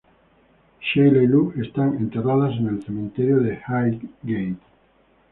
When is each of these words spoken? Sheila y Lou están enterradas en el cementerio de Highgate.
Sheila 0.79 1.21
y 1.21 1.27
Lou 1.27 1.53
están 1.61 1.93
enterradas 1.95 2.53
en 2.57 2.69
el 2.69 2.83
cementerio 2.83 3.37
de 3.37 3.61
Highgate. 3.67 4.57